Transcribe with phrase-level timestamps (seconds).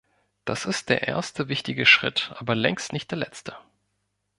[0.45, 3.55] Das ist der erste wichtige Schritt, aber längst nicht der letzte.